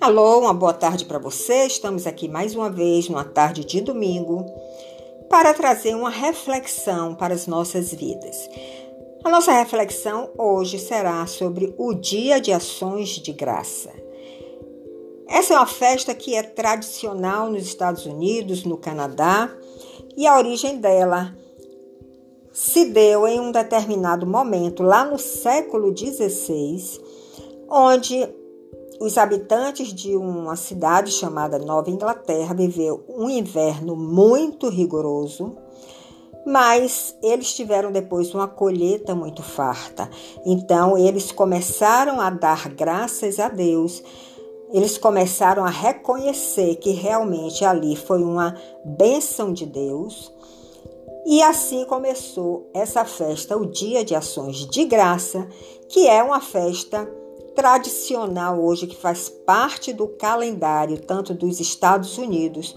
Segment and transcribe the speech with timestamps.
[0.00, 1.66] Alô, uma boa tarde para você.
[1.66, 4.44] Estamos aqui mais uma vez numa tarde de domingo
[5.28, 8.48] para trazer uma reflexão para as nossas vidas.
[9.24, 13.90] A nossa reflexão hoje será sobre o Dia de Ações de Graça.
[15.28, 19.50] Essa é uma festa que é tradicional nos Estados Unidos, no Canadá,
[20.16, 21.36] e a origem dela
[22.56, 26.98] se deu em um determinado momento, lá no século XVI,
[27.68, 28.26] onde
[28.98, 35.54] os habitantes de uma cidade chamada Nova Inglaterra viveu um inverno muito rigoroso,
[36.46, 40.08] mas eles tiveram depois uma colheita muito farta.
[40.46, 44.02] Então eles começaram a dar graças a Deus.
[44.72, 50.34] Eles começaram a reconhecer que realmente ali foi uma bênção de Deus.
[51.28, 55.48] E assim começou essa festa, o Dia de Ações de Graça,
[55.88, 57.04] que é uma festa
[57.52, 62.76] tradicional hoje que faz parte do calendário tanto dos Estados Unidos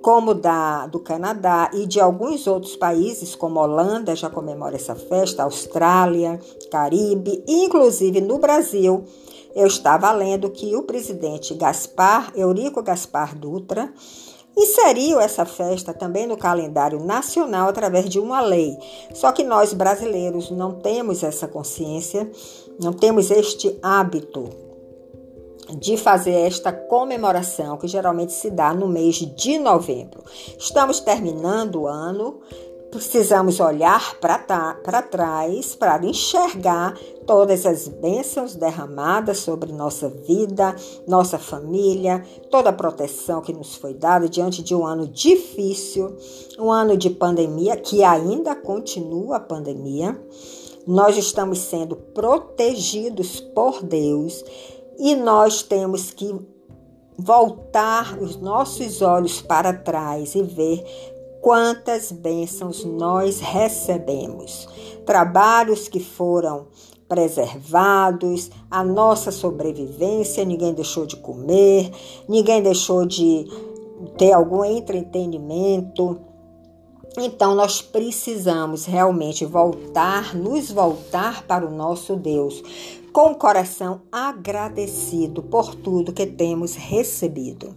[0.00, 5.42] como da do Canadá e de alguns outros países, como Holanda já comemora essa festa,
[5.42, 6.38] Austrália,
[6.70, 9.04] Caribe, inclusive no Brasil.
[9.52, 13.92] Eu estava lendo que o presidente Gaspar, Eurico Gaspar Dutra,
[14.56, 18.76] inseriu essa festa também no calendário nacional através de uma lei.
[19.14, 22.30] Só que nós brasileiros não temos essa consciência,
[22.78, 24.48] não temos este hábito
[25.78, 30.22] de fazer esta comemoração que geralmente se dá no mês de novembro.
[30.58, 32.40] Estamos terminando o ano
[32.90, 40.74] precisamos olhar para trás para enxergar todas as bênçãos derramadas sobre nossa vida,
[41.06, 46.16] nossa família, toda a proteção que nos foi dada diante de um ano difícil,
[46.58, 50.20] um ano de pandemia que ainda continua a pandemia.
[50.86, 54.44] Nós estamos sendo protegidos por Deus
[54.98, 56.34] e nós temos que
[57.16, 60.84] voltar os nossos olhos para trás e ver
[61.40, 64.68] quantas bênçãos nós recebemos.
[65.04, 66.66] Trabalhos que foram
[67.08, 71.90] preservados, a nossa sobrevivência, ninguém deixou de comer,
[72.28, 73.46] ninguém deixou de
[74.16, 76.20] ter algum entretenimento.
[77.18, 82.62] Então nós precisamos realmente voltar, nos voltar para o nosso Deus,
[83.12, 87.74] com o coração agradecido por tudo que temos recebido.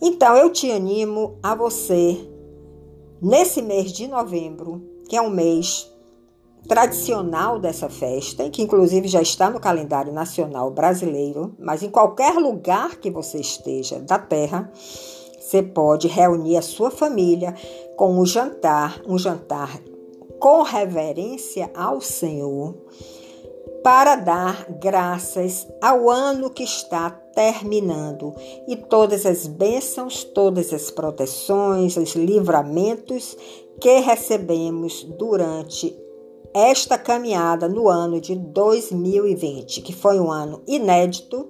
[0.00, 2.31] Então eu te animo a você
[3.24, 5.88] Nesse mês de novembro, que é um mês
[6.66, 12.96] tradicional dessa festa, que inclusive já está no calendário nacional brasileiro, mas em qualquer lugar
[12.96, 14.72] que você esteja da terra,
[15.38, 17.54] você pode reunir a sua família
[17.96, 19.80] com um jantar, um jantar
[20.40, 22.74] com reverência ao Senhor
[23.82, 28.34] para dar graças ao ano que está terminando.
[28.68, 33.36] E todas as bênçãos, todas as proteções, os livramentos
[33.80, 35.96] que recebemos durante
[36.54, 41.48] esta caminhada no ano de 2020, que foi um ano inédito,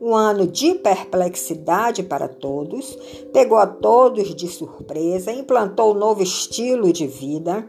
[0.00, 2.98] um ano de perplexidade para todos,
[3.32, 7.68] pegou a todos de surpresa, implantou um novo estilo de vida,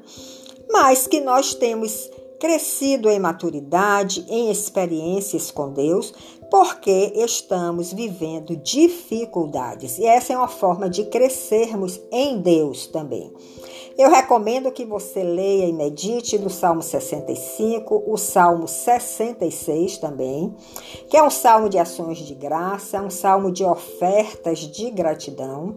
[0.72, 2.10] mas que nós temos
[2.42, 6.12] crescido em maturidade, em experiências com Deus,
[6.50, 10.00] porque estamos vivendo dificuldades.
[10.00, 13.32] E essa é uma forma de crescermos em Deus também.
[13.96, 20.52] Eu recomendo que você leia e medite no Salmo 65, o Salmo 66 também,
[21.12, 25.76] que é um salmo de ações de graça, um salmo de ofertas de gratidão.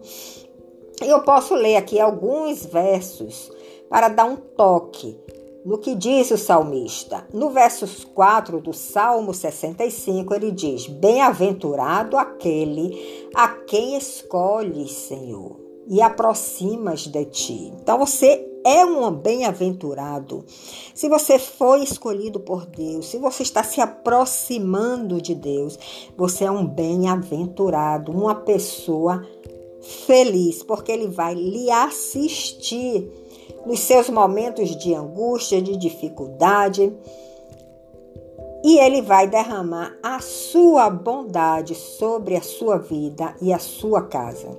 [1.03, 3.53] Eu posso ler aqui alguns versos
[3.91, 5.23] para dar um toque
[5.65, 7.27] no que diz o salmista.
[7.33, 15.59] No verso 4 do Salmo 65, ele diz: Bem-aventurado aquele a quem escolhes, Senhor,
[15.89, 17.73] e aproximas de ti.
[17.81, 20.45] Então você é um bem-aventurado.
[20.95, 25.79] Se você foi escolhido por Deus, se você está se aproximando de Deus,
[26.17, 29.27] você é um bem-aventurado, uma pessoa
[30.07, 33.07] feliz, porque ele vai lhe assistir
[33.67, 36.93] nos seus momentos de angústia, de dificuldade.
[38.63, 44.57] E ele vai derramar a sua bondade sobre a sua vida e a sua casa.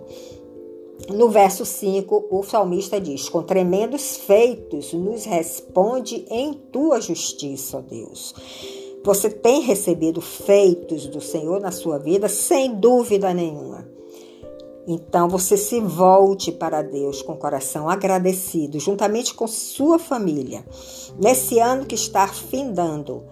[1.09, 7.81] No verso 5, o salmista diz: Com tremendos feitos nos responde em tua justiça, ó
[7.81, 8.33] Deus.
[9.03, 13.94] Você tem recebido feitos do Senhor na sua vida, sem dúvida nenhuma.
[14.87, 20.63] Então você se volte para Deus com o coração agradecido, juntamente com sua família,
[21.19, 23.23] nesse ano que está findando,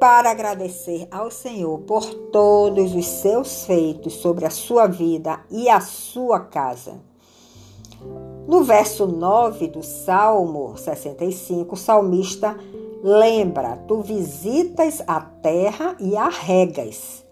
[0.00, 5.80] para agradecer ao Senhor por todos os seus feitos sobre a sua vida e a
[5.80, 7.00] sua casa.
[8.48, 12.56] No verso 9 do Salmo 65, o salmista
[13.04, 17.24] lembra: Tu visitas a terra e a regas,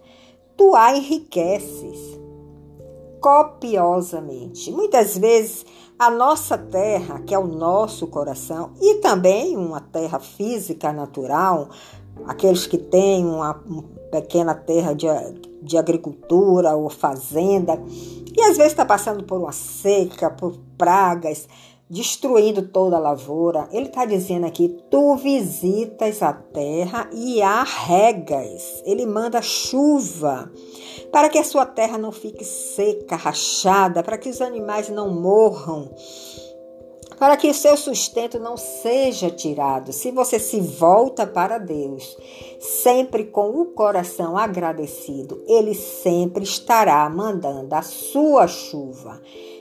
[0.57, 2.26] tu a enriqueces
[3.27, 4.71] copiosamente.
[4.71, 5.67] Muitas vezes
[5.99, 11.69] a nossa terra, que é o nosso coração, e também uma terra física natural,
[12.25, 13.61] aqueles que têm uma
[14.13, 15.09] pequena terra de,
[15.61, 17.83] de agricultura ou fazenda,
[18.33, 21.49] e às vezes está passando por uma seca, por pragas,
[21.89, 23.69] destruindo toda a lavoura.
[23.73, 28.83] Ele está dizendo aqui: tu visitas a terra e a regas.
[28.85, 30.51] Ele manda chuva
[31.11, 35.91] para que a sua terra não fique seca, rachada, para que os animais não morram,
[37.19, 39.93] para que o seu sustento não seja tirado.
[39.93, 42.17] Se você se volta para Deus,
[42.61, 49.21] sempre com o coração agradecido, Ele sempre estará mandando a sua chuva.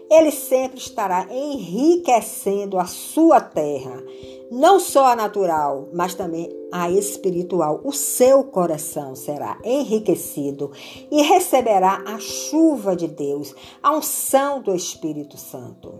[0.10, 4.04] Ele sempre estará enriquecendo a sua terra
[4.52, 7.82] não só a natural, mas também a espiritual.
[7.84, 10.72] O seu coração será enriquecido
[11.12, 15.94] e receberá a chuva de Deus, a unção do Espírito Santo.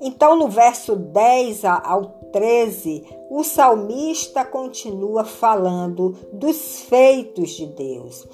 [0.00, 8.26] Então, no verso 10 ao 13, o salmista continua falando dos feitos de Deus.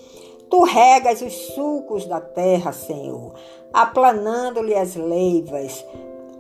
[0.51, 3.35] Tu regas os sulcos da terra, Senhor,
[3.73, 5.85] aplanando-lhe as leivas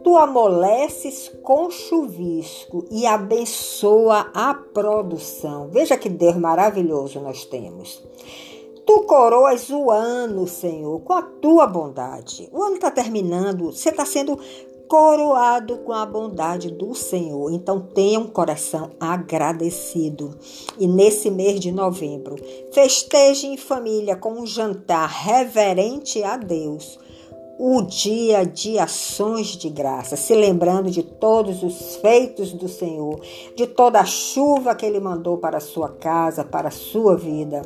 [0.02, 5.68] Tu amoleces com chuvisco e abençoa a produção.
[5.68, 8.02] Veja que Deus maravilhoso nós temos.
[8.86, 12.48] Tu coroas o ano, Senhor, com a tua bondade.
[12.52, 14.38] O ano está terminando, você está sendo
[14.88, 17.52] coroado com a bondade do Senhor.
[17.52, 20.36] Então tenha um coração agradecido.
[20.78, 22.36] E nesse mês de novembro,
[22.72, 26.98] festeje em família com um jantar reverente a Deus
[27.60, 33.20] o dia de ações de graça, se lembrando de todos os feitos do Senhor,
[33.56, 37.62] de toda a chuva que Ele mandou para a sua casa, para a sua vida.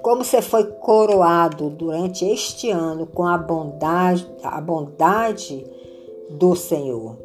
[0.00, 5.66] Como você foi coroado durante este ano com a bondade, a bondade
[6.30, 7.16] do Senhor.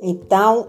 [0.00, 0.68] Então,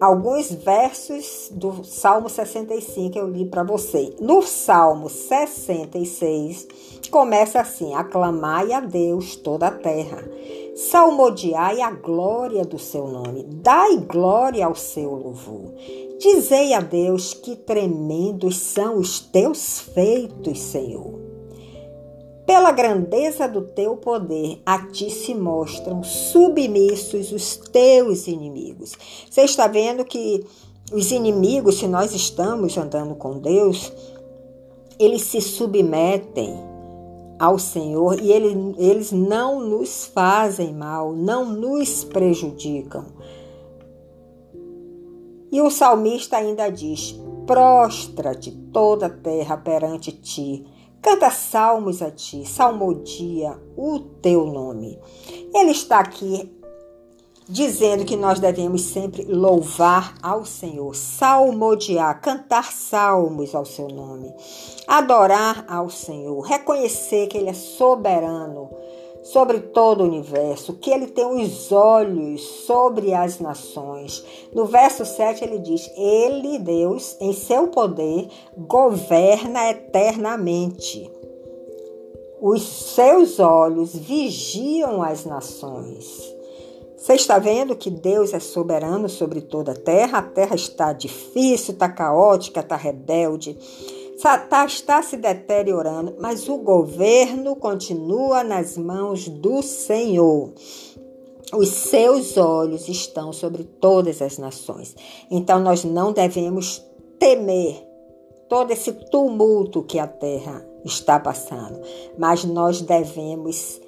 [0.00, 4.14] alguns versos do Salmo 65 eu li para você.
[4.20, 6.68] No Salmo 66
[7.12, 10.28] começa assim: Aclamai a Deus toda a terra,
[10.74, 15.72] salmodiai a glória do seu nome, dai glória ao seu louvor.
[16.18, 21.21] Dizei a Deus que tremendos são os teus feitos, Senhor.
[22.46, 28.92] Pela grandeza do teu poder, a ti se mostram submissos os teus inimigos.
[29.30, 30.44] Você está vendo que
[30.92, 33.92] os inimigos, se nós estamos andando com Deus,
[34.98, 36.54] eles se submetem
[37.38, 43.06] ao Senhor e ele, eles não nos fazem mal, não nos prejudicam.
[45.50, 47.14] E o salmista ainda diz:
[47.46, 50.66] prostra-te toda a terra perante ti
[51.02, 54.96] Canta salmos a ti, salmodia o teu nome.
[55.52, 56.48] Ele está aqui
[57.48, 64.32] dizendo que nós devemos sempre louvar ao Senhor, salmodiar, cantar salmos ao seu nome,
[64.86, 68.70] adorar ao Senhor, reconhecer que Ele é soberano
[69.22, 74.24] sobre todo o universo, que ele tem os olhos sobre as nações.
[74.52, 81.10] No verso 7 ele diz: Ele, Deus, em seu poder, governa eternamente.
[82.40, 86.32] Os seus olhos vigiam as nações.
[86.96, 90.18] Você está vendo que Deus é soberano sobre toda a terra?
[90.18, 93.56] A terra está difícil, está caótica, está rebelde
[94.66, 100.52] está se deteriorando, mas o governo continua nas mãos do Senhor.
[101.52, 104.96] Os seus olhos estão sobre todas as nações.
[105.30, 106.82] Então nós não devemos
[107.18, 107.86] temer
[108.48, 111.80] todo esse tumulto que a terra está passando,
[112.16, 113.81] mas nós devemos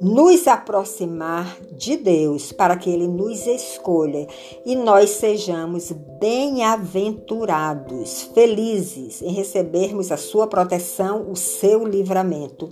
[0.00, 4.28] nos aproximar de Deus para que Ele nos escolha
[4.64, 12.68] e nós sejamos bem-aventurados, felizes em recebermos a Sua proteção, o seu livramento,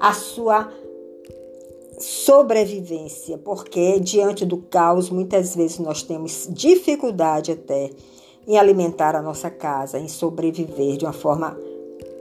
[0.00, 0.72] a Sua
[1.98, 7.90] sobrevivência, porque diante do caos muitas vezes nós temos dificuldade até
[8.46, 11.56] em alimentar a nossa casa, em sobreviver de uma forma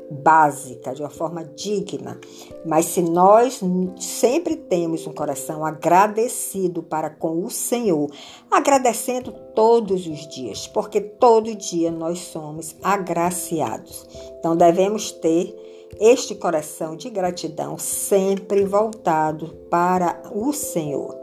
[0.10, 2.20] básica, de uma forma digna.
[2.66, 3.62] Mas se nós
[4.00, 8.10] sempre temos um coração agradecido para com o Senhor,
[8.50, 14.08] agradecendo todos os dias, porque todo dia nós somos agraciados.
[14.40, 15.56] Então devemos ter
[16.00, 21.16] este coração de gratidão sempre voltado para o Senhor.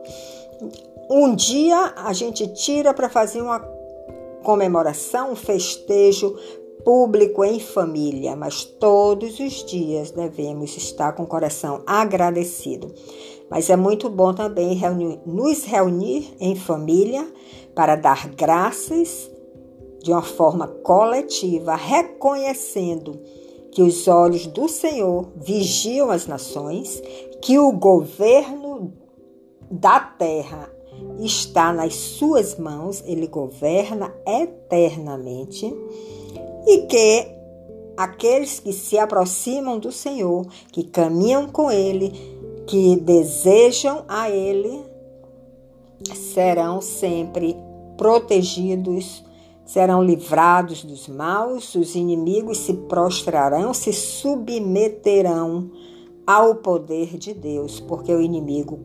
[1.11, 3.59] Um dia a gente tira para fazer uma
[4.43, 6.37] comemoração, um festejo
[6.85, 12.93] público em família, mas todos os dias devemos estar com o coração agradecido.
[13.51, 17.27] Mas é muito bom também reunir, nos reunir em família
[17.75, 19.31] para dar graças
[20.03, 23.21] de uma forma coletiva, reconhecendo
[23.73, 27.03] que os olhos do Senhor vigiam as nações,
[27.43, 28.93] que o governo
[29.71, 30.71] da terra
[31.21, 35.73] está nas suas mãos, ele governa eternamente
[36.67, 37.27] e que
[37.97, 42.13] aqueles que se aproximam do Senhor, que caminham com Ele,
[42.67, 44.83] que desejam a Ele,
[46.15, 47.57] serão sempre
[47.97, 49.23] protegidos,
[49.65, 55.71] serão livrados dos maus, os inimigos se prostrarão, se submeterão
[56.27, 58.79] ao poder de Deus, porque o inimigo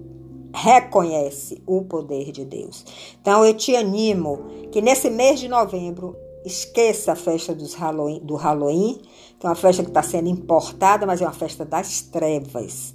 [0.53, 2.85] reconhece o poder de Deus.
[3.21, 4.39] Então eu te animo
[4.71, 6.15] que nesse mês de novembro
[6.45, 9.01] esqueça a festa Halloween, do Halloween,
[9.39, 12.93] que é uma festa que está sendo importada, mas é uma festa das trevas.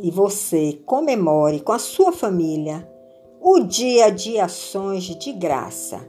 [0.00, 2.88] E você comemore com a sua família
[3.40, 6.00] o dia de ações de graça,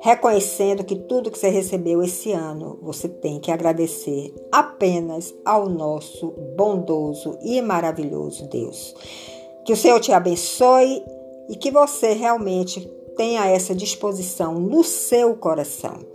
[0.00, 6.32] reconhecendo que tudo que você recebeu esse ano você tem que agradecer apenas ao nosso
[6.56, 8.94] bondoso e maravilhoso Deus.
[9.64, 11.02] Que o Senhor te abençoe
[11.48, 16.06] e que você realmente tenha essa disposição no seu coração.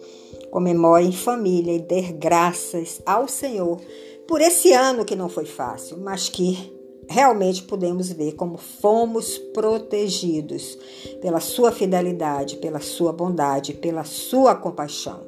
[0.50, 3.80] Comemore em família e dê graças ao Senhor
[4.28, 6.74] por esse ano que não foi fácil, mas que
[7.08, 10.80] realmente podemos ver como fomos protegidos
[11.22, 15.22] pela sua fidelidade, pela sua bondade, pela sua compaixão.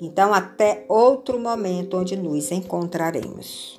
[0.00, 3.77] Então, até outro momento onde nos encontraremos.